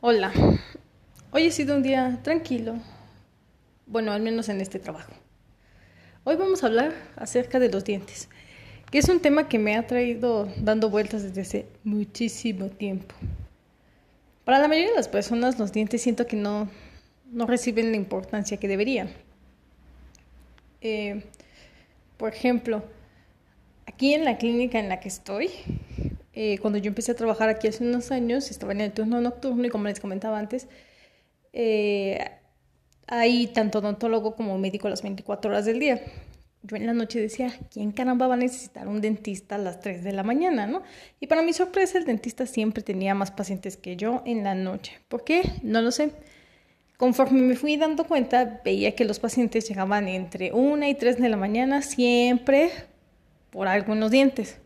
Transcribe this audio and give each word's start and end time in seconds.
Hola, 0.00 0.32
hoy 1.32 1.48
ha 1.48 1.50
sido 1.50 1.74
un 1.74 1.82
día 1.82 2.20
tranquilo, 2.22 2.76
bueno, 3.84 4.12
al 4.12 4.22
menos 4.22 4.48
en 4.48 4.60
este 4.60 4.78
trabajo. 4.78 5.12
Hoy 6.22 6.36
vamos 6.36 6.62
a 6.62 6.68
hablar 6.68 6.92
acerca 7.16 7.58
de 7.58 7.68
los 7.68 7.84
dientes, 7.84 8.28
que 8.92 8.98
es 8.98 9.08
un 9.08 9.18
tema 9.18 9.48
que 9.48 9.58
me 9.58 9.76
ha 9.76 9.88
traído 9.88 10.48
dando 10.58 10.88
vueltas 10.88 11.24
desde 11.24 11.40
hace 11.40 11.66
muchísimo 11.82 12.68
tiempo. 12.68 13.12
Para 14.44 14.60
la 14.60 14.68
mayoría 14.68 14.90
de 14.90 14.96
las 14.96 15.08
personas 15.08 15.58
los 15.58 15.72
dientes 15.72 16.00
siento 16.00 16.28
que 16.28 16.36
no, 16.36 16.70
no 17.32 17.46
reciben 17.46 17.90
la 17.90 17.96
importancia 17.96 18.56
que 18.56 18.68
deberían. 18.68 19.10
Eh, 20.80 21.24
por 22.18 22.32
ejemplo, 22.32 22.84
aquí 23.84 24.14
en 24.14 24.24
la 24.24 24.38
clínica 24.38 24.78
en 24.78 24.88
la 24.88 25.00
que 25.00 25.08
estoy, 25.08 25.50
eh, 26.40 26.56
cuando 26.60 26.78
yo 26.78 26.86
empecé 26.86 27.10
a 27.10 27.16
trabajar 27.16 27.48
aquí 27.48 27.66
hace 27.66 27.82
unos 27.82 28.12
años, 28.12 28.52
estaba 28.52 28.70
en 28.70 28.80
el 28.80 28.92
turno 28.92 29.20
nocturno 29.20 29.66
y 29.66 29.70
como 29.70 29.88
les 29.88 29.98
comentaba 29.98 30.38
antes, 30.38 30.68
eh, 31.52 32.30
hay 33.08 33.48
tanto 33.48 33.80
odontólogo 33.80 34.36
como 34.36 34.56
médico 34.56 34.88
las 34.88 35.02
24 35.02 35.50
horas 35.50 35.64
del 35.64 35.80
día. 35.80 36.00
Yo 36.62 36.76
en 36.76 36.86
la 36.86 36.92
noche 36.92 37.20
decía, 37.20 37.52
¿quién 37.72 37.90
caramba 37.90 38.28
va 38.28 38.34
a 38.34 38.36
necesitar 38.36 38.86
un 38.86 39.00
dentista 39.00 39.56
a 39.56 39.58
las 39.58 39.80
3 39.80 40.04
de 40.04 40.12
la 40.12 40.22
mañana, 40.22 40.68
no? 40.68 40.84
Y 41.18 41.26
para 41.26 41.42
mi 41.42 41.52
sorpresa, 41.52 41.98
el 41.98 42.04
dentista 42.04 42.46
siempre 42.46 42.84
tenía 42.84 43.16
más 43.16 43.32
pacientes 43.32 43.76
que 43.76 43.96
yo 43.96 44.22
en 44.24 44.44
la 44.44 44.54
noche. 44.54 44.92
¿Por 45.08 45.24
qué? 45.24 45.42
No 45.64 45.82
lo 45.82 45.90
sé. 45.90 46.12
Conforme 46.98 47.42
me 47.42 47.56
fui 47.56 47.76
dando 47.76 48.06
cuenta, 48.06 48.60
veía 48.64 48.94
que 48.94 49.04
los 49.04 49.18
pacientes 49.18 49.68
llegaban 49.68 50.06
entre 50.06 50.52
1 50.52 50.86
y 50.86 50.94
3 50.94 51.18
de 51.18 51.28
la 51.30 51.36
mañana, 51.36 51.82
siempre 51.82 52.70
por 53.50 53.66
algunos 53.66 54.12
dientes. 54.12 54.60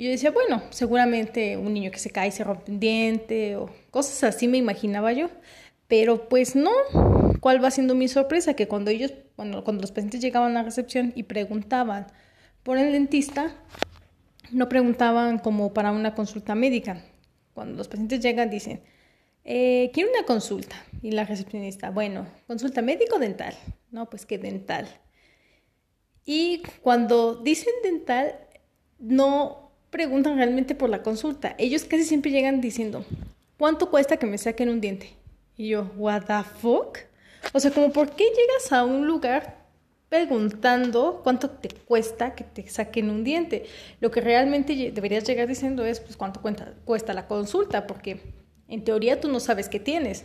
Y 0.00 0.04
yo 0.04 0.10
decía, 0.12 0.30
bueno, 0.30 0.62
seguramente 0.70 1.58
un 1.58 1.74
niño 1.74 1.90
que 1.90 1.98
se 1.98 2.08
cae 2.08 2.28
y 2.28 2.30
se 2.30 2.42
rompe 2.42 2.72
un 2.72 2.80
diente 2.80 3.56
o 3.56 3.68
cosas 3.90 4.24
así 4.24 4.48
me 4.48 4.56
imaginaba 4.56 5.12
yo. 5.12 5.28
Pero 5.88 6.26
pues 6.30 6.56
no. 6.56 6.70
¿Cuál 7.40 7.62
va 7.62 7.70
siendo 7.70 7.94
mi 7.94 8.08
sorpresa? 8.08 8.54
Que 8.54 8.66
cuando 8.66 8.90
ellos, 8.90 9.12
cuando, 9.36 9.62
cuando 9.62 9.82
los 9.82 9.92
pacientes 9.92 10.22
llegaban 10.22 10.52
a 10.52 10.54
la 10.54 10.62
recepción 10.62 11.12
y 11.16 11.24
preguntaban 11.24 12.06
por 12.62 12.78
el 12.78 12.92
dentista, 12.92 13.54
no 14.50 14.70
preguntaban 14.70 15.38
como 15.38 15.74
para 15.74 15.92
una 15.92 16.14
consulta 16.14 16.54
médica. 16.54 17.04
Cuando 17.52 17.76
los 17.76 17.88
pacientes 17.88 18.20
llegan 18.20 18.48
dicen, 18.48 18.80
eh, 19.44 19.90
quiero 19.92 20.08
una 20.16 20.24
consulta. 20.24 20.76
Y 21.02 21.10
la 21.10 21.24
recepcionista, 21.24 21.90
bueno, 21.90 22.26
consulta 22.46 22.80
médico 22.80 23.16
o 23.16 23.18
dental. 23.18 23.54
No, 23.90 24.08
pues 24.08 24.24
que 24.24 24.38
dental. 24.38 24.88
Y 26.24 26.62
cuando 26.80 27.34
dicen 27.34 27.74
dental, 27.84 28.34
no 28.98 29.69
preguntan 29.90 30.36
realmente 30.36 30.74
por 30.74 30.88
la 30.88 31.02
consulta. 31.02 31.54
Ellos 31.58 31.84
casi 31.84 32.04
siempre 32.04 32.30
llegan 32.30 32.60
diciendo, 32.60 33.04
¿cuánto 33.58 33.90
cuesta 33.90 34.16
que 34.16 34.26
me 34.26 34.38
saquen 34.38 34.68
un 34.68 34.80
diente? 34.80 35.14
Y 35.56 35.68
yo, 35.68 35.90
¿what 35.96 36.22
the 36.26 36.42
fuck? 36.60 36.98
O 37.52 37.60
sea, 37.60 37.70
como, 37.70 37.92
¿por 37.92 38.10
qué 38.10 38.24
llegas 38.24 38.72
a 38.72 38.84
un 38.84 39.06
lugar 39.06 39.58
preguntando 40.08 41.20
cuánto 41.22 41.50
te 41.50 41.68
cuesta 41.68 42.34
que 42.34 42.44
te 42.44 42.68
saquen 42.68 43.10
un 43.10 43.24
diente? 43.24 43.66
Lo 44.00 44.10
que 44.10 44.20
realmente 44.20 44.92
deberías 44.92 45.24
llegar 45.24 45.48
diciendo 45.48 45.84
es, 45.84 46.00
pues, 46.00 46.16
¿cuánto 46.16 46.40
cuesta, 46.84 47.12
la 47.12 47.26
consulta? 47.26 47.86
Porque 47.86 48.20
en 48.68 48.84
teoría 48.84 49.20
tú 49.20 49.28
no 49.28 49.40
sabes 49.40 49.68
qué 49.68 49.80
tienes. 49.80 50.24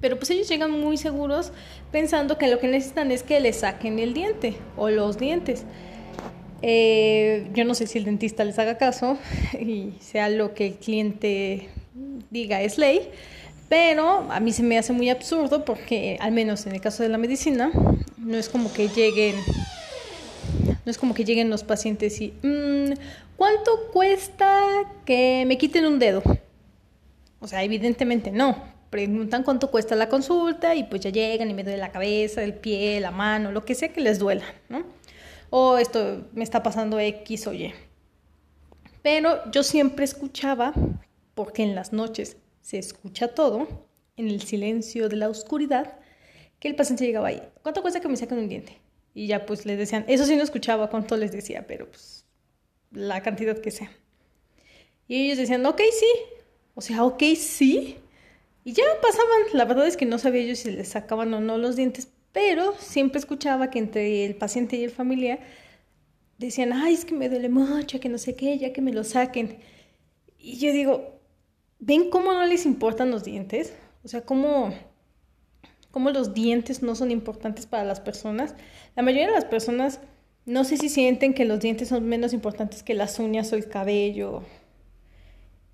Pero 0.00 0.16
pues 0.16 0.30
ellos 0.30 0.48
llegan 0.48 0.70
muy 0.70 0.96
seguros 0.96 1.52
pensando 1.92 2.38
que 2.38 2.48
lo 2.48 2.58
que 2.58 2.68
necesitan 2.68 3.10
es 3.12 3.22
que 3.22 3.38
les 3.40 3.56
saquen 3.56 3.98
el 3.98 4.14
diente 4.14 4.56
o 4.76 4.88
los 4.88 5.18
dientes. 5.18 5.64
Eh, 6.62 7.48
yo 7.54 7.64
no 7.64 7.74
sé 7.74 7.86
si 7.86 7.98
el 7.98 8.04
dentista 8.04 8.44
les 8.44 8.58
haga 8.58 8.76
caso 8.76 9.18
y 9.60 9.94
sea 10.00 10.28
lo 10.28 10.54
que 10.54 10.68
el 10.68 10.74
cliente 10.74 11.68
diga 12.30 12.60
es 12.62 12.78
ley, 12.78 13.08
pero 13.68 14.30
a 14.30 14.40
mí 14.40 14.52
se 14.52 14.62
me 14.62 14.78
hace 14.78 14.92
muy 14.92 15.10
absurdo 15.10 15.64
porque, 15.64 16.18
al 16.20 16.32
menos 16.32 16.66
en 16.66 16.74
el 16.74 16.80
caso 16.80 17.02
de 17.02 17.08
la 17.08 17.18
medicina, 17.18 17.70
no 18.18 18.36
es 18.36 18.48
como 18.48 18.72
que 18.72 18.88
lleguen, 18.88 19.36
no 20.84 20.90
es 20.90 20.98
como 20.98 21.14
que 21.14 21.24
lleguen 21.24 21.50
los 21.50 21.64
pacientes 21.64 22.20
y, 22.20 22.32
mm, 22.42 22.92
¿cuánto 23.36 23.88
cuesta 23.92 24.60
que 25.04 25.44
me 25.46 25.56
quiten 25.56 25.86
un 25.86 25.98
dedo? 25.98 26.22
O 27.40 27.46
sea, 27.46 27.62
evidentemente 27.62 28.30
no. 28.30 28.70
Preguntan 28.90 29.44
cuánto 29.44 29.70
cuesta 29.70 29.94
la 29.94 30.08
consulta 30.08 30.74
y 30.74 30.82
pues 30.82 31.00
ya 31.00 31.10
llegan 31.10 31.48
y 31.48 31.54
me 31.54 31.62
duele 31.62 31.78
la 31.78 31.92
cabeza, 31.92 32.42
el 32.42 32.54
pie, 32.54 32.98
la 33.00 33.12
mano, 33.12 33.52
lo 33.52 33.64
que 33.64 33.76
sea 33.76 33.92
que 33.92 34.00
les 34.00 34.18
duela, 34.18 34.44
¿no? 34.68 34.82
O 35.50 35.78
esto 35.78 36.28
me 36.32 36.44
está 36.44 36.62
pasando 36.62 36.98
X 36.98 37.46
o 37.46 37.52
Y. 37.52 37.72
Pero 39.02 39.50
yo 39.50 39.62
siempre 39.62 40.04
escuchaba, 40.04 40.72
porque 41.34 41.62
en 41.62 41.74
las 41.74 41.92
noches 41.92 42.36
se 42.60 42.78
escucha 42.78 43.28
todo, 43.28 43.66
en 44.16 44.28
el 44.28 44.42
silencio 44.42 45.08
de 45.08 45.16
la 45.16 45.28
oscuridad, 45.28 45.98
que 46.58 46.68
el 46.68 46.76
paciente 46.76 47.06
llegaba 47.06 47.28
ahí. 47.28 47.42
¿Cuánto 47.62 47.82
cuesta 47.82 48.00
que 48.00 48.08
me 48.08 48.16
saquen 48.16 48.38
un 48.38 48.48
diente? 48.48 48.78
Y 49.14 49.26
ya 49.26 49.46
pues 49.46 49.66
les 49.66 49.78
decían, 49.78 50.04
eso 50.08 50.24
sí 50.24 50.36
no 50.36 50.42
escuchaba 50.42 50.90
cuánto 50.90 51.16
les 51.16 51.32
decía, 51.32 51.66
pero 51.66 51.88
pues 51.88 52.24
la 52.92 53.22
cantidad 53.22 53.58
que 53.58 53.70
sea. 53.70 53.90
Y 55.08 55.26
ellos 55.26 55.38
decían, 55.38 55.64
ok, 55.66 55.80
sí. 55.98 56.06
O 56.74 56.80
sea, 56.80 57.04
ok, 57.04 57.22
sí. 57.36 57.96
Y 58.62 58.72
ya 58.72 58.84
pasaban. 59.02 59.40
La 59.54 59.64
verdad 59.64 59.86
es 59.86 59.96
que 59.96 60.06
no 60.06 60.18
sabía 60.18 60.44
yo 60.44 60.54
si 60.54 60.70
les 60.70 60.88
sacaban 60.88 61.34
o 61.34 61.40
no 61.40 61.58
los 61.58 61.76
dientes, 61.76 62.08
pero 62.32 62.74
siempre 62.78 63.18
escuchaba 63.18 63.70
que 63.70 63.78
entre 63.78 64.24
el 64.24 64.36
paciente 64.36 64.76
y 64.76 64.84
el 64.84 64.90
familiar 64.90 65.40
decían, 66.38 66.72
ay, 66.72 66.94
es 66.94 67.04
que 67.04 67.14
me 67.14 67.28
duele 67.28 67.48
mucho, 67.48 68.00
que 68.00 68.08
no 68.08 68.18
sé 68.18 68.34
qué, 68.34 68.56
ya 68.58 68.72
que 68.72 68.80
me 68.80 68.92
lo 68.92 69.04
saquen. 69.04 69.58
Y 70.38 70.58
yo 70.58 70.72
digo, 70.72 71.20
¿ven 71.78 72.10
cómo 72.10 72.32
no 72.32 72.46
les 72.46 72.64
importan 72.66 73.10
los 73.10 73.24
dientes? 73.24 73.74
O 74.04 74.08
sea, 74.08 74.22
cómo, 74.22 74.72
cómo 75.90 76.10
los 76.10 76.32
dientes 76.32 76.82
no 76.82 76.94
son 76.94 77.10
importantes 77.10 77.66
para 77.66 77.84
las 77.84 78.00
personas. 78.00 78.54
La 78.96 79.02
mayoría 79.02 79.26
de 79.26 79.34
las 79.34 79.44
personas 79.44 80.00
no 80.46 80.64
sé 80.64 80.76
si 80.78 80.88
sienten 80.88 81.34
que 81.34 81.44
los 81.44 81.60
dientes 81.60 81.88
son 81.88 82.08
menos 82.08 82.32
importantes 82.32 82.82
que 82.82 82.94
las 82.94 83.18
uñas 83.18 83.52
o 83.52 83.56
el 83.56 83.68
cabello. 83.68 84.42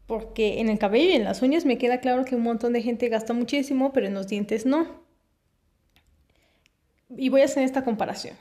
Porque 0.07 0.61
en 0.61 0.69
el 0.69 0.79
cabello 0.79 1.11
y 1.11 1.17
en 1.17 1.25
las 1.25 1.43
uñas 1.43 1.65
me 1.65 1.79
queda 1.79 2.01
claro 2.01 2.25
que 2.25 2.37
un 2.37 2.43
montón 2.43 2.73
de 2.73 2.83
gente 2.83 3.09
gasta 3.09 3.33
muchísimo, 3.33 3.93
pero 3.93 4.07
en 4.07 4.15
los 4.15 4.27
dientes 4.27 4.67
no. 4.67 5.06
Y 7.09 7.29
voy 7.29 7.43
a 7.43 7.45
hacer 7.45 7.63
esta 7.63 7.85
comparación. 7.85 8.37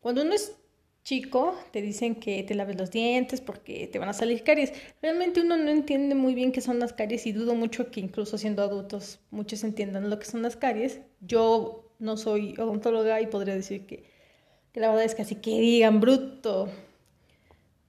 Cuando 0.00 0.22
uno 0.22 0.34
es 0.34 0.54
chico, 1.02 1.54
te 1.70 1.82
dicen 1.82 2.14
que 2.14 2.42
te 2.42 2.54
laves 2.54 2.76
los 2.76 2.90
dientes 2.90 3.40
porque 3.40 3.88
te 3.88 3.98
van 3.98 4.08
a 4.08 4.14
salir 4.14 4.42
caries. 4.42 4.72
Realmente 5.02 5.42
uno 5.42 5.56
no 5.56 5.70
entiende 5.70 6.14
muy 6.14 6.34
bien 6.34 6.52
qué 6.52 6.60
son 6.60 6.78
las 6.78 6.92
caries 6.92 7.26
y 7.26 7.32
dudo 7.32 7.54
mucho 7.54 7.90
que 7.90 8.00
incluso 8.00 8.38
siendo 8.38 8.62
adultos 8.62 9.20
muchos 9.30 9.64
entiendan 9.64 10.08
lo 10.08 10.18
que 10.18 10.26
son 10.26 10.42
las 10.42 10.56
caries. 10.56 11.00
Yo 11.20 11.92
no 11.98 12.16
soy 12.16 12.54
odontóloga 12.58 13.20
y 13.20 13.26
podría 13.26 13.54
decir 13.54 13.86
que, 13.86 14.04
la 14.74 14.88
verdad 14.88 15.04
es 15.04 15.14
que 15.14 15.22
así 15.22 15.36
que 15.36 15.58
digan 15.60 16.00
bruto. 16.00 16.68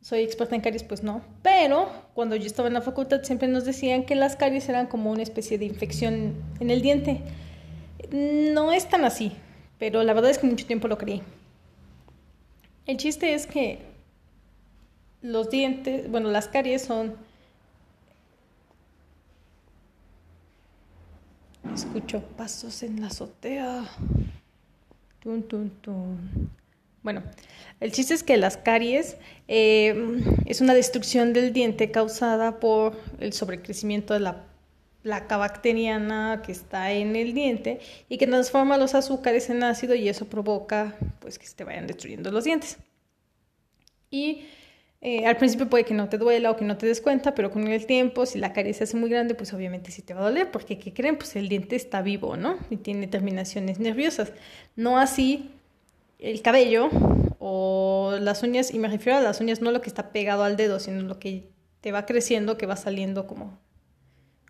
Soy 0.02 0.22
experta 0.22 0.56
en 0.56 0.62
caries, 0.62 0.84
pues 0.84 1.02
no. 1.02 1.22
Pero 1.41 1.90
cuando 2.13 2.35
yo 2.35 2.46
estaba 2.46 2.67
en 2.67 2.75
la 2.75 2.81
facultad 2.81 3.23
siempre 3.23 3.47
nos 3.47 3.66
decían 3.66 4.06
que 4.06 4.16
las 4.16 4.35
caries 4.35 4.67
eran 4.67 4.88
como 4.88 5.12
una 5.12 5.23
especie 5.23 5.57
de 5.57 5.66
infección 5.66 6.35
en 6.59 6.69
el 6.69 6.81
diente. 6.81 7.22
No 8.12 8.72
es 8.73 8.88
tan 8.90 9.06
así 9.06 9.31
pero 9.80 10.03
la 10.03 10.13
verdad 10.13 10.31
es 10.31 10.38
que 10.38 10.47
mucho 10.47 10.66
tiempo 10.66 10.88
lo 10.88 10.97
creí. 10.97 11.22
El 12.86 12.97
chiste 12.97 13.34
es 13.34 13.47
que 13.47 13.80
los 15.22 15.50
dientes, 15.50 16.09
bueno, 16.09 16.30
las 16.30 16.47
caries 16.47 16.84
son... 16.84 17.16
Escucho 21.74 22.22
pasos 22.38 22.84
en 22.84 23.02
la 23.02 23.08
azotea. 23.08 23.85
Tun, 25.19 25.44
tun, 25.44 25.72
tun. 25.81 26.52
Bueno, 27.02 27.24
el 27.80 27.91
chiste 27.91 28.14
es 28.14 28.24
que 28.24 28.38
las 28.38 28.58
caries 28.58 29.18
eh, 29.47 30.22
es 30.46 30.62
una 30.62 30.74
destrucción 30.74 31.34
del 31.34 31.53
diente 31.53 31.91
causada 31.91 32.59
por 32.59 32.96
el 33.19 33.34
sobrecrecimiento 33.34 34.14
de 34.14 34.22
la 34.22 34.44
placa 35.05 35.37
bacteriana 35.37 36.41
que 36.43 36.52
está 36.52 36.91
en 36.91 37.16
el 37.16 37.35
diente 37.35 37.79
y 38.09 38.17
que 38.17 38.25
transforma 38.25 38.75
los 38.75 38.96
azúcares 38.96 39.52
en 39.52 39.61
ácido 39.61 39.93
y 39.93 40.09
eso 40.09 40.25
provoca 40.25 40.96
pues 41.19 41.37
que 41.37 41.46
se 41.46 41.53
te 41.53 41.63
vayan 41.63 41.85
destruyendo 41.85 42.31
los 42.31 42.43
dientes. 42.43 42.79
Y 44.09 44.47
eh, 45.02 45.28
al 45.28 45.37
principio 45.37 45.69
puede 45.69 45.84
que 45.84 45.93
no 45.93 46.09
te 46.09 46.17
duela 46.17 46.49
o 46.49 46.55
que 46.55 46.66
no 46.66 46.75
te 46.75 46.87
des 46.87 47.02
cuenta, 47.02 47.35
pero 47.35 47.52
con 47.52 47.67
el 47.67 47.85
tiempo, 47.85 48.25
si 48.25 48.40
la 48.40 48.52
caries 48.52 48.78
se 48.78 48.85
hace 48.85 48.97
muy 48.97 49.11
grande, 49.11 49.35
pues 49.35 49.53
obviamente 49.53 49.91
sí 49.91 50.02
te 50.02 50.16
va 50.16 50.22
a 50.22 50.23
doler, 50.23 50.49
porque 50.49 50.79
¿qué 50.79 50.91
creen? 50.91 51.17
Pues 51.17 51.35
el 51.35 51.49
diente 51.49 51.75
está 51.75 52.01
vivo, 52.01 52.35
¿no? 52.35 52.58
Y 52.72 52.78
tiene 52.78 53.05
terminaciones 53.05 53.78
nerviosas. 53.78 54.34
No 54.75 54.97
así 54.97 55.51
el 56.17 56.41
cabello 56.41 56.90
o 57.37 58.17
las 58.19 58.41
uñas, 58.41 58.73
y 58.73 58.79
me 58.79 58.87
refiero 58.87 59.19
a 59.19 59.22
las 59.22 59.40
uñas, 59.40 59.61
no 59.61 59.69
lo 59.69 59.81
que 59.81 59.90
está 59.90 60.11
pegado 60.11 60.43
al 60.43 60.58
dedo, 60.58 60.79
sino 60.79 61.03
lo 61.03 61.19
que 61.19 61.51
te 61.81 61.91
va 61.91 62.08
creciendo, 62.08 62.58
que 62.58 62.66
va 62.66 62.75
saliendo 62.75 63.28
como 63.28 63.63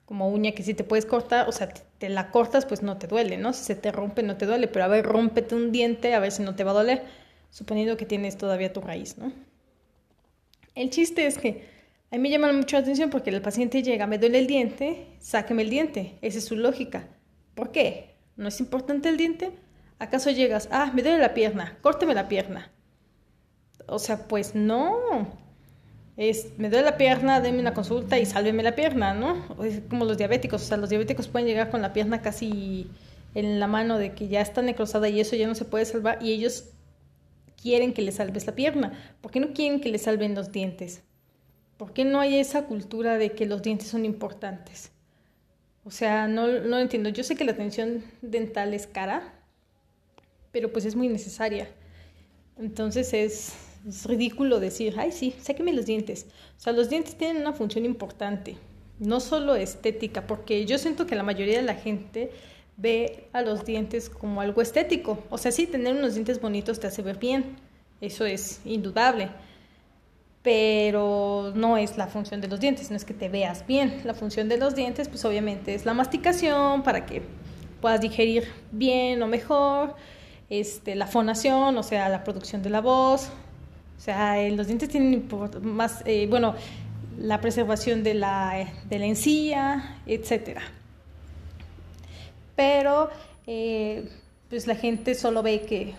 como 0.06 0.30
uña 0.30 0.52
que 0.54 0.64
si 0.64 0.74
te 0.74 0.84
puedes 0.84 1.06
cortar, 1.06 1.50
o 1.50 1.52
sea, 1.52 1.70
te, 1.70 2.10
la 2.10 2.32
cortas, 2.32 2.66
pues 2.66 2.84
no 2.84 2.98
te 2.98 3.08
duele, 3.08 3.38
¿no? 3.38 3.54
Si 3.54 3.64
se 3.64 3.76
te 3.76 3.92
rompe, 3.92 4.24
no 4.24 4.38
te 4.38 4.46
duele, 4.46 4.68
pero 4.68 4.86
a 4.86 4.88
ver, 4.88 5.06
rómpete 5.06 5.56
un 5.56 5.72
diente, 5.72 6.14
a 6.14 6.20
ver 6.20 6.32
si 6.32 6.44
no 6.44 6.56
te 6.56 6.64
va 6.64 6.72
a 6.72 6.76
doler, 6.76 7.04
suponiendo 7.50 7.98
que 7.98 8.06
tienes 8.06 8.38
todavía 8.38 8.72
tu 8.74 8.82
raíz, 8.82 9.18
¿no? 9.18 9.32
El 10.76 10.90
chiste 10.90 11.26
es 11.26 11.38
que 11.38 11.74
A 12.12 12.16
mí 12.18 12.22
me 12.22 12.30
llama 12.30 12.52
mucho 12.54 12.76
la 12.78 12.82
atención 12.84 13.10
porque 13.10 13.30
el 13.32 13.42
paciente 13.42 13.82
llega, 13.84 14.08
me 14.08 14.18
duele 14.20 14.40
el 14.40 14.48
diente, 14.48 15.08
sáqueme 15.20 15.64
el 15.64 15.70
diente. 15.70 16.18
Esa 16.22 16.38
es 16.38 16.46
su 16.46 16.56
lógica. 16.56 17.08
¿Por 17.56 17.72
qué? 17.72 18.16
¿No 18.38 18.48
es 18.48 18.60
importante 18.60 19.10
el 19.10 19.18
diente? 19.18 19.52
¿Acaso 20.00 20.30
llegas, 20.30 20.70
ah, 20.72 20.92
me 20.94 21.02
duele 21.02 21.20
la 21.20 21.34
pierna, 21.34 21.78
córteme 21.82 22.14
la 22.14 22.28
pierna? 22.28 22.72
O 23.88 24.00
sea, 24.00 24.28
pues 24.28 24.56
no. 24.56 25.45
Me 26.18 26.70
duele 26.70 26.84
la 26.84 26.98
pierna, 26.98 27.42
denme 27.42 27.60
una 27.60 27.74
consulta 27.74 28.18
y 28.18 28.26
sálveme 28.26 28.64
la 28.64 28.74
pierna, 28.74 29.14
¿no? 29.14 29.44
Es 29.64 29.82
como 29.90 30.06
los 30.06 30.18
diabéticos, 30.18 30.62
o 30.62 30.66
sea, 30.66 30.78
los 30.78 30.90
diabéticos 30.90 31.28
pueden 31.28 31.48
llegar 31.48 31.70
con 31.70 31.82
la 31.82 31.92
pierna 31.92 32.22
casi 32.22 32.90
en 33.34 33.60
la 33.60 33.68
mano 33.68 33.98
de 33.98 34.14
que 34.14 34.30
ya 34.30 34.40
está 34.40 34.62
necrosada 34.62 35.10
y 35.10 35.20
eso 35.20 35.36
ya 35.36 35.46
no 35.46 35.56
se 35.56 35.66
puede 35.66 35.84
salvar 35.84 36.20
y 36.22 36.32
ellos 36.32 36.70
quieren 37.62 37.94
que 37.94 38.02
le 38.02 38.14
salves 38.14 38.48
la 38.48 38.56
pierna. 38.56 38.94
¿Por 39.22 39.32
qué 39.32 39.42
no 39.42 39.54
quieren 39.54 39.82
que 39.82 39.90
le 39.90 39.98
salven 39.98 40.36
los 40.36 40.54
dientes? 40.54 41.04
¿Por 41.78 41.92
qué 41.92 42.06
no 42.06 42.22
hay 42.22 42.40
esa 42.40 42.66
cultura 42.66 43.18
de 43.18 43.34
que 43.34 43.46
los 43.46 43.62
dientes 43.62 43.90
son 43.90 44.06
importantes? 44.06 44.92
O 45.84 45.92
sea, 45.92 46.28
no, 46.28 46.48
no 46.48 46.60
lo 46.60 46.80
entiendo. 46.80 47.10
Yo 47.10 47.24
sé 47.24 47.36
que 47.36 47.44
la 47.44 47.52
atención 47.52 48.04
dental 48.22 48.74
es 48.74 48.88
cara, 48.88 49.34
pero 50.54 50.72
pues 50.72 50.86
es 50.86 50.96
muy 50.96 51.10
necesaria. 51.10 51.68
Entonces 52.58 53.14
es, 53.14 53.54
es 53.88 54.06
ridículo 54.06 54.60
decir, 54.60 54.96
ay 54.98 55.12
sí, 55.12 55.36
sáqueme 55.40 55.74
los 55.74 55.86
dientes. 55.86 56.28
O 56.58 56.60
sea, 56.60 56.74
los 56.74 56.90
dientes 56.90 57.16
tienen 57.16 57.38
una 57.38 57.54
función 57.54 57.86
importante, 57.86 58.58
no 59.00 59.20
solo 59.20 59.56
estética, 59.56 60.26
porque 60.28 60.66
yo 60.66 60.78
siento 60.78 61.06
que 61.06 61.16
la 61.16 61.24
mayoría 61.24 61.58
de 61.58 61.64
la 61.64 61.76
gente 61.76 62.32
ve 62.78 63.28
a 63.34 63.42
los 63.42 63.66
dientes 63.66 64.10
como 64.10 64.42
algo 64.42 64.62
estético. 64.62 65.24
O 65.30 65.38
sea, 65.38 65.52
sí, 65.52 65.68
tener 65.68 65.96
unos 65.96 66.16
dientes 66.16 66.42
bonitos 66.42 66.80
te 66.80 66.88
hace 66.88 67.02
ver 67.02 67.18
bien, 67.18 67.58
eso 68.02 68.26
es 68.26 68.62
indudable, 68.66 69.30
pero 70.42 71.54
no 71.56 71.78
es 71.78 71.98
la 71.98 72.08
función 72.08 72.42
de 72.42 72.48
los 72.48 72.60
dientes, 72.60 72.90
no 72.92 72.98
es 72.98 73.06
que 73.06 73.14
te 73.14 73.30
veas 73.30 73.66
bien. 73.66 74.02
La 74.04 74.14
función 74.14 74.50
de 74.50 74.58
los 74.58 74.76
dientes, 74.76 75.10
pues 75.10 75.26
obviamente 75.26 75.74
es 75.74 75.86
la 75.86 75.94
masticación 75.94 76.84
para 76.84 77.06
que 77.06 77.22
puedas 77.82 78.02
digerir 78.02 78.46
bien 78.72 79.22
o 79.22 79.28
mejor, 79.28 79.96
este, 80.50 80.96
la 80.96 81.08
fonación, 81.08 81.78
o 81.78 81.84
sea, 81.84 82.10
la 82.10 82.24
producción 82.24 82.62
de 82.62 82.70
la 82.70 82.82
voz. 82.82 83.30
O 83.98 84.02
sea, 84.02 84.38
los 84.50 84.68
dientes 84.68 84.90
tienen 84.90 85.28
más, 85.62 86.04
eh, 86.06 86.28
bueno, 86.30 86.56
la 87.18 87.42
preservación 87.42 88.04
de 88.04 88.14
la, 88.14 88.72
de 88.90 89.00
la 89.00 89.06
encía, 89.06 89.98
etcétera 90.06 90.62
pero 92.56 93.10
eh, 93.48 94.10
pues 94.50 94.68
la 94.68 94.76
gente 94.76 95.16
solo 95.16 95.44
ve 95.44 95.62
que, 95.62 95.94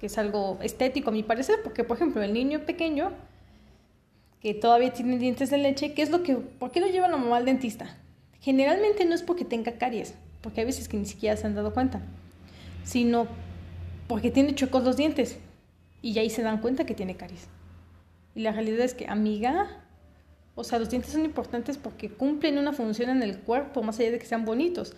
que, 0.00 0.06
es 0.06 0.18
algo 0.18 0.58
estético 0.62 1.10
a 1.10 1.12
mi 1.12 1.22
parecer, 1.22 1.60
porque 1.62 1.84
por 1.84 1.96
ejemplo 1.96 2.22
el 2.22 2.32
niño 2.32 2.60
pequeño 2.60 3.12
que 4.40 4.54
todavía 4.54 4.92
tiene 4.92 5.18
dientes 5.18 5.50
de 5.50 5.58
leche, 5.58 5.94
¿qué 5.94 6.02
es 6.02 6.10
lo 6.10 6.22
que, 6.22 6.36
¿por 6.36 6.70
qué 6.70 6.80
lo 6.80 6.86
lleva 6.86 7.08
la 7.08 7.16
mamá 7.16 7.36
al 7.36 7.44
dentista? 7.44 7.96
Generalmente 8.40 9.04
no 9.04 9.14
es 9.14 9.22
porque 9.22 9.44
tenga 9.44 9.72
caries, 9.72 10.14
porque 10.40 10.60
hay 10.60 10.66
veces 10.66 10.88
que 10.88 10.96
ni 10.96 11.06
siquiera 11.06 11.36
se 11.36 11.46
han 11.46 11.54
dado 11.54 11.74
cuenta, 11.74 12.00
sino 12.84 13.26
porque 14.06 14.30
tiene 14.30 14.54
chocos 14.54 14.84
los 14.84 14.96
dientes 14.96 15.38
y 16.02 16.18
ahí 16.18 16.30
se 16.30 16.42
dan 16.42 16.60
cuenta 16.60 16.84
que 16.84 16.94
tiene 16.94 17.16
caries. 17.16 17.48
Y 18.34 18.42
la 18.42 18.52
realidad 18.52 18.80
es 18.80 18.94
que, 18.94 19.06
amiga, 19.06 19.84
o 20.54 20.64
sea, 20.64 20.78
los 20.78 20.90
dientes 20.90 21.12
son 21.12 21.24
importantes 21.24 21.78
porque 21.78 22.10
cumplen 22.10 22.58
una 22.58 22.72
función 22.72 23.10
en 23.10 23.22
el 23.22 23.38
cuerpo, 23.38 23.82
más 23.82 23.98
allá 23.98 24.12
de 24.12 24.18
que 24.18 24.26
sean 24.26 24.44
bonitos. 24.44 24.94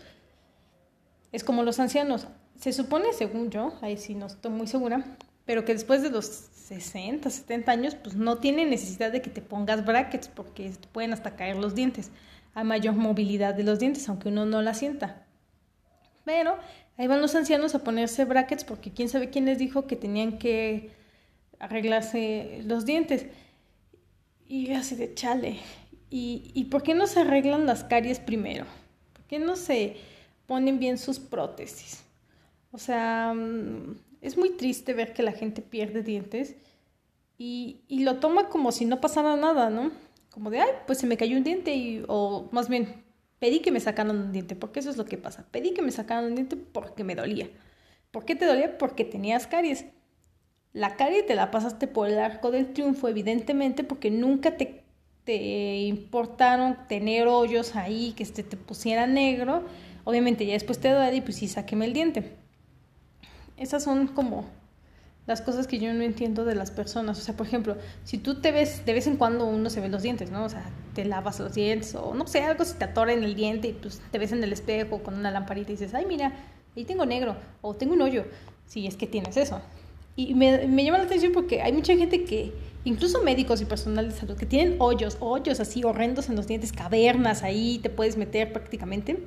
Es 1.32 1.44
como 1.44 1.62
los 1.62 1.78
ancianos. 1.78 2.26
Se 2.58 2.72
supone, 2.72 3.12
según 3.12 3.50
yo, 3.50 3.74
ahí 3.80 3.96
sí 3.96 4.14
no 4.14 4.26
estoy 4.26 4.50
muy 4.50 4.66
segura, 4.66 5.04
pero 5.46 5.64
que 5.64 5.72
después 5.72 6.02
de 6.02 6.10
los 6.10 6.26
60, 6.26 7.28
70 7.28 7.72
años, 7.72 7.94
pues 7.94 8.14
no 8.14 8.38
tiene 8.38 8.64
necesidad 8.64 9.10
de 9.10 9.22
que 9.22 9.30
te 9.30 9.42
pongas 9.42 9.84
brackets 9.84 10.28
porque 10.28 10.72
pueden 10.92 11.12
hasta 11.12 11.36
caer 11.36 11.56
los 11.56 11.74
dientes. 11.74 12.10
Hay 12.54 12.64
mayor 12.64 12.94
movilidad 12.94 13.54
de 13.54 13.64
los 13.64 13.78
dientes, 13.78 14.08
aunque 14.08 14.28
uno 14.28 14.46
no 14.46 14.62
la 14.62 14.74
sienta. 14.74 15.26
Pero 16.24 16.58
ahí 16.96 17.06
van 17.06 17.20
los 17.20 17.34
ancianos 17.34 17.74
a 17.74 17.84
ponerse 17.84 18.24
brackets 18.24 18.64
porque 18.64 18.92
quién 18.92 19.08
sabe 19.08 19.30
quién 19.30 19.46
les 19.46 19.58
dijo 19.58 19.86
que 19.86 19.96
tenían 19.96 20.38
que 20.38 20.90
arreglarse 21.58 22.62
los 22.64 22.86
dientes. 22.86 23.26
Y 24.46 24.72
así 24.72 24.96
de 24.96 25.14
chale. 25.14 25.58
¿Y, 26.10 26.50
¿Y 26.54 26.64
por 26.64 26.82
qué 26.82 26.94
no 26.94 27.06
se 27.06 27.20
arreglan 27.20 27.66
las 27.66 27.84
caries 27.84 28.18
primero? 28.18 28.66
¿Por 29.12 29.24
qué 29.26 29.38
no 29.38 29.56
se 29.56 29.96
ponen 30.50 30.80
bien 30.80 30.98
sus 30.98 31.20
prótesis. 31.20 32.02
O 32.72 32.78
sea, 32.78 33.32
mm, 33.32 33.94
es 34.20 34.36
muy 34.36 34.50
triste 34.50 34.94
ver 34.94 35.12
que 35.12 35.22
la 35.22 35.30
gente 35.30 35.62
pierde 35.62 36.02
dientes 36.02 36.56
y, 37.38 37.82
y, 37.86 38.02
lo 38.02 38.16
toma 38.16 38.48
como 38.48 38.72
si 38.72 38.84
no 38.84 39.00
pasara 39.00 39.36
nada, 39.36 39.70
¿no? 39.70 39.92
Como 40.30 40.50
de, 40.50 40.58
ay, 40.58 40.70
pues 40.88 40.98
se 40.98 41.06
me 41.06 41.16
cayó 41.16 41.36
un 41.36 41.44
diente 41.44 41.72
y, 41.76 42.04
o 42.08 42.48
más 42.50 42.68
bien, 42.68 43.04
pedí 43.40 43.58
que 43.58 43.72
me 43.72 43.80
sacaran 43.80 44.16
un 44.16 44.32
diente, 44.32 44.54
porque 44.54 44.78
eso 44.78 44.90
es 44.90 44.96
lo 44.96 45.04
que 45.04 45.18
pasa. 45.18 45.46
Pedí 45.50 45.72
que 45.72 45.82
me 45.82 45.90
sacaran 45.90 46.26
un 46.26 46.36
diente 46.36 46.56
porque 46.56 47.02
me 47.02 47.16
dolía. 47.16 47.48
¿Por 48.12 48.24
qué 48.24 48.36
te 48.36 48.46
dolía? 48.46 48.78
Porque 48.78 49.04
tenías 49.04 49.48
caries. 49.48 49.86
La 50.72 50.94
carie 50.94 51.24
te 51.24 51.34
la 51.34 51.50
pasaste 51.50 51.88
por 51.88 52.08
el 52.08 52.20
arco 52.20 52.52
del 52.52 52.72
triunfo, 52.72 53.08
evidentemente, 53.08 53.82
porque 53.82 54.12
nunca 54.12 54.56
te, 54.56 54.84
importaron 55.86 56.76
tener 56.88 57.26
hoyos 57.26 57.76
ahí, 57.76 58.12
que 58.16 58.24
este 58.24 58.42
te 58.42 58.56
pusiera 58.56 59.06
negro 59.06 59.64
Obviamente 60.04 60.46
ya 60.46 60.54
después 60.54 60.78
te 60.78 60.90
duele 60.90 61.16
y 61.16 61.20
pues 61.20 61.36
sí, 61.36 61.48
sáqueme 61.48 61.84
el 61.84 61.92
diente. 61.92 62.32
Esas 63.56 63.84
son 63.84 64.08
como 64.08 64.46
las 65.30 65.42
cosas 65.42 65.68
que 65.68 65.78
yo 65.78 65.94
no 65.94 66.02
entiendo 66.02 66.44
de 66.44 66.56
las 66.56 66.72
personas. 66.72 67.16
O 67.16 67.22
sea, 67.22 67.36
por 67.36 67.46
ejemplo, 67.46 67.76
si 68.02 68.18
tú 68.18 68.40
te 68.40 68.50
ves, 68.50 68.84
de 68.84 68.92
vez 68.92 69.06
en 69.06 69.16
cuando 69.16 69.46
uno 69.46 69.70
se 69.70 69.80
ve 69.80 69.88
los 69.88 70.02
dientes, 70.02 70.32
¿no? 70.32 70.44
O 70.44 70.48
sea, 70.48 70.64
te 70.92 71.04
lavas 71.04 71.38
los 71.38 71.54
dientes 71.54 71.94
o 71.94 72.14
no 72.14 72.26
sé, 72.26 72.42
algo 72.42 72.64
se 72.64 72.74
te 72.74 72.84
atora 72.84 73.12
en 73.12 73.22
el 73.22 73.36
diente 73.36 73.68
y 73.68 73.72
pues 73.72 74.02
te 74.10 74.18
ves 74.18 74.32
en 74.32 74.42
el 74.42 74.52
espejo 74.52 75.04
con 75.04 75.14
una 75.14 75.30
lamparita 75.30 75.70
y 75.70 75.76
dices, 75.76 75.94
ay, 75.94 76.04
mira, 76.04 76.32
ahí 76.76 76.84
tengo 76.84 77.06
negro 77.06 77.36
o 77.62 77.74
tengo 77.74 77.94
un 77.94 78.02
hoyo. 78.02 78.24
Si 78.66 78.88
es 78.88 78.96
que 78.96 79.06
tienes 79.06 79.36
eso. 79.36 79.60
Y 80.16 80.34
me, 80.34 80.66
me 80.66 80.82
llama 80.82 80.98
la 80.98 81.04
atención 81.04 81.32
porque 81.32 81.62
hay 81.62 81.72
mucha 81.72 81.96
gente 81.96 82.24
que, 82.24 82.52
incluso 82.84 83.22
médicos 83.22 83.60
y 83.60 83.66
personal 83.66 84.10
de 84.10 84.16
salud, 84.16 84.36
que 84.36 84.46
tienen 84.46 84.76
hoyos, 84.80 85.16
hoyos 85.20 85.60
así 85.60 85.84
horrendos 85.84 86.28
en 86.28 86.34
los 86.34 86.48
dientes, 86.48 86.72
cavernas 86.72 87.44
ahí, 87.44 87.78
te 87.78 87.88
puedes 87.88 88.16
meter 88.16 88.52
prácticamente 88.52 89.24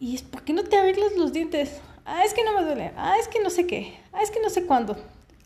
y 0.00 0.14
es, 0.14 0.22
¿por 0.22 0.42
qué 0.42 0.54
no 0.54 0.64
te 0.64 0.78
arreglas 0.78 1.12
los 1.18 1.30
dientes? 1.34 1.78
Ah, 2.12 2.24
es 2.24 2.34
que 2.34 2.42
no 2.42 2.52
me 2.52 2.64
duele. 2.64 2.92
Ah, 2.96 3.14
es 3.20 3.28
que 3.28 3.38
no 3.40 3.50
sé 3.50 3.68
qué. 3.68 3.94
Ah, 4.12 4.20
es 4.20 4.32
que 4.32 4.40
no 4.40 4.50
sé 4.50 4.66
cuándo. 4.66 4.96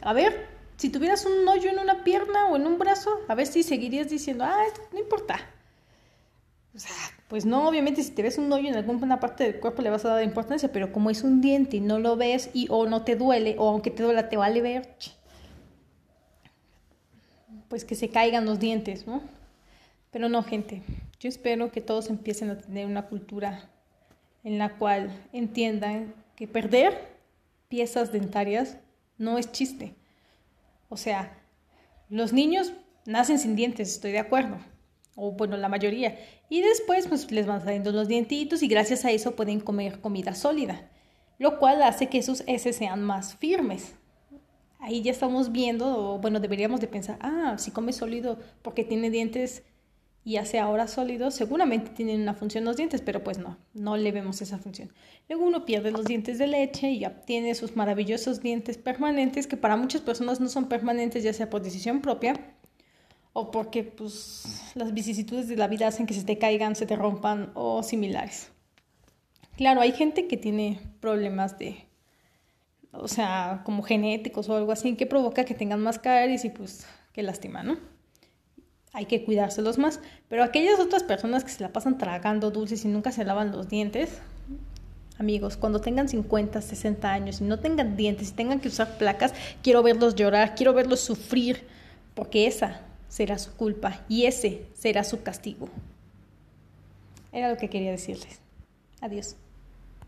A 0.03 0.15
ver, 0.15 0.49
si 0.79 0.89
tuvieras 0.89 1.27
un 1.27 1.47
hoyo 1.47 1.69
en 1.69 1.79
una 1.79 2.05
pierna 2.05 2.47
o 2.49 2.57
en 2.57 2.67
un 2.67 2.79
brazo, 2.79 3.11
a 3.29 3.35
ver 3.35 3.47
si 3.47 3.63
seguirías 3.63 4.09
diciendo, 4.09 4.45
ah, 4.45 4.65
no 4.91 4.99
importa. 4.99 5.39
Pues 7.29 7.45
no, 7.45 7.69
obviamente 7.69 8.03
si 8.03 8.13
te 8.13 8.23
ves 8.23 8.39
un 8.39 8.51
hoyo 8.51 8.69
en 8.69 8.77
alguna 8.77 9.21
parte 9.21 9.45
del 9.45 9.61
cuerpo 9.61 9.83
le 9.83 9.91
vas 9.91 10.07
a 10.07 10.15
dar 10.15 10.25
importancia, 10.25 10.73
pero 10.73 10.91
como 10.91 11.11
es 11.11 11.23
un 11.23 11.43
diente 11.43 11.77
y 11.77 11.81
no 11.81 11.99
lo 11.99 12.17
ves 12.17 12.49
y 12.55 12.67
o 12.71 12.87
no 12.87 13.03
te 13.05 13.15
duele 13.15 13.57
o 13.59 13.69
aunque 13.69 13.91
te 13.91 14.03
duela 14.03 14.29
te 14.31 14.37
vale 14.37 14.63
ver, 14.63 14.97
pues 17.69 17.85
que 17.85 17.95
se 17.95 18.09
caigan 18.09 18.47
los 18.47 18.59
dientes, 18.59 19.07
¿no? 19.07 19.23
Pero 20.11 20.29
no, 20.29 20.43
gente, 20.43 20.83
yo 21.21 21.29
espero 21.29 21.71
que 21.71 21.81
todos 21.83 22.09
empiecen 22.09 22.51
a 22.51 22.59
tener 22.59 22.87
una 22.87 23.03
cultura 23.07 23.71
en 24.43 24.59
la 24.59 24.77
cual 24.77 25.11
entiendan 25.33 26.24
que 26.37 26.49
perder 26.49 27.15
piezas 27.69 28.13
dentarias 28.13 28.79
no 29.19 29.39
es 29.39 29.53
chiste. 29.53 29.95
O 30.89 30.97
sea, 30.97 31.37
los 32.09 32.33
niños 32.33 32.73
nacen 33.07 33.39
sin 33.39 33.57
dientes, 33.57 33.93
estoy 33.93 34.13
de 34.13 34.19
acuerdo. 34.19 34.59
O 35.17 35.33
bueno, 35.33 35.57
la 35.57 35.69
mayoría. 35.69 36.19
Y 36.49 36.61
después 36.61 37.07
pues 37.07 37.31
les 37.31 37.47
van 37.47 37.63
saliendo 37.63 37.93
los 37.93 38.09
dientitos 38.09 38.63
y 38.63 38.69
gracias 38.69 39.05
a 39.05 39.11
eso 39.11 39.37
pueden 39.37 39.61
comer 39.61 40.01
comida 40.01 40.35
sólida. 40.35 40.91
Lo 41.39 41.59
cual 41.59 41.83
hace 41.83 42.09
que 42.09 42.23
sus 42.23 42.43
heces 42.47 42.77
sean 42.77 43.03
más 43.03 43.35
firmes. 43.37 43.95
Ahí 44.79 45.03
ya 45.03 45.13
estamos 45.13 45.51
viendo, 45.51 46.15
o 46.15 46.19
bueno, 46.19 46.41
deberíamos 46.41 46.81
de 46.81 46.89
pensar, 46.89 47.17
ah, 47.21 47.57
si 47.59 47.71
come 47.71 47.93
sólido 47.93 48.39
porque 48.63 48.85
tiene 48.85 49.09
dientes 49.11 49.63
y 50.25 50.39
hace 50.39 50.59
ahora 50.59 50.89
sólidos, 50.89 51.35
seguramente 51.35 51.91
tienen 51.91 52.23
una 52.23 52.33
función 52.33 52.65
los 52.65 52.77
dientes, 52.77 53.03
pero 53.03 53.23
pues 53.23 53.39
no, 53.39 53.59
no 53.75 53.99
le 53.99 54.11
vemos 54.11 54.41
esa 54.41 54.57
función. 54.57 54.91
Luego 55.29 55.45
uno 55.45 55.67
pierde 55.67 55.91
los 55.91 56.07
dientes 56.07 56.39
de 56.39 56.47
leche 56.47 56.91
y 56.91 57.05
obtiene 57.05 57.55
sus 57.55 57.77
maravillosos 57.77 58.41
dientes 58.41 58.79
permanentes, 58.79 59.47
que 59.47 59.59
para 59.59 59.77
muchas 59.77 60.01
personas 60.01 60.41
no 60.41 60.49
son 60.49 60.69
permanentes, 60.69 61.23
ya 61.23 61.35
sea 61.35 61.51
por 61.51 61.63
decisión 61.63 62.01
propia 62.01 62.35
o 63.35 63.51
porque 63.51 63.85
pues 63.85 64.73
las 64.75 64.95
vicisitudes 64.95 65.47
de 65.49 65.57
la 65.57 65.69
vida 65.69 65.89
hacen 65.89 66.07
que 66.07 66.15
se 66.15 66.25
te 66.25 66.39
caigan, 66.39 66.75
se 66.75 66.87
te 66.87 66.97
rompan 66.97 67.51
o 67.55 67.83
similares. 67.83 68.51
Claro, 69.57 69.83
hay 69.83 69.93
gente 69.93 70.27
que 70.27 70.39
tiene 70.39 70.81
problemas 71.01 71.59
de, 71.59 71.87
o 72.93 73.09
sea, 73.09 73.63
como 73.65 73.83
genéticos 73.83 74.49
o 74.49 74.57
algo 74.57 74.73
así, 74.73 74.95
que 74.95 75.07
provoca 75.07 75.45
que 75.45 75.55
tengan 75.55 75.81
más 75.81 75.99
caries 75.99 76.45
y 76.47 76.51
pues 76.51 76.87
que 77.13 77.23
lastima, 77.23 77.63
¿no? 77.63 77.94
Hay 78.95 79.07
que 79.07 79.25
cuidárselos 79.25 79.77
más. 79.77 80.01
Pero 80.29 80.43
aquellas 80.43 80.81
otras 80.81 81.03
personas 81.03 81.45
que 81.45 81.51
se 81.51 81.63
la 81.63 81.69
pasan 81.69 81.99
tragando 81.99 82.51
dulces 82.51 82.85
y 82.87 82.89
nunca 82.89 83.13
se 83.13 83.25
lavan 83.25 83.53
los 83.53 83.69
dientes, 83.69 84.21
amigos, 85.19 85.57
cuando 85.57 85.81
tengan 85.81 86.09
50, 86.09 86.63
60 86.63 87.13
años 87.13 87.41
y 87.41 87.45
no 87.45 87.59
tengan 87.59 87.97
dientes 87.97 88.31
y 88.31 88.33
tengan 88.33 88.61
que 88.61 88.69
usar 88.69 88.97
placas, 88.97 89.35
quiero 89.63 89.83
verlos 89.83 90.15
llorar, 90.15 90.55
quiero 90.55 90.73
verlos 90.73 91.01
sufrir, 91.01 91.67
porque 92.15 92.47
esa 92.47 92.81
será 93.09 93.37
su 93.39 93.53
culpa 93.53 94.01
y 94.09 94.27
ese 94.27 94.65
será 94.75 95.05
su 95.05 95.23
castigo. 95.23 95.69
Era 97.33 97.51
lo 97.51 97.57
que 97.57 97.69
quería 97.69 97.91
decirles. 97.91 98.39
Adiós. 99.01 99.35